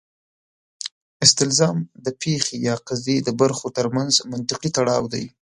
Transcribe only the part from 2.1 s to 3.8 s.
پېښې یا قضیې د برخو